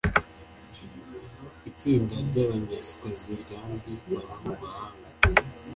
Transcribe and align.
Itsinda 1.69 2.13
ry’Abanyaswazilandi 2.27 3.91
baba 4.07 4.33
mu 4.43 4.53
mahanga 4.59 5.07